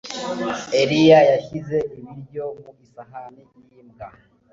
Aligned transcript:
Eliya 0.81 1.19
yashyize 1.31 1.77
ibiryo 1.97 2.45
mu 2.61 2.71
isahani 2.85 3.41
yimbwa. 3.69 4.05